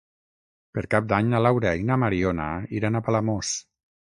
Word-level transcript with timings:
Per 0.77 0.83
Cap 0.95 1.11
d'Any 1.11 1.29
na 1.33 1.43
Laura 1.47 1.75
i 1.81 1.85
na 1.91 1.99
Mariona 2.05 2.49
iran 2.81 2.99
a 2.99 3.03
Palamós. 3.11 3.53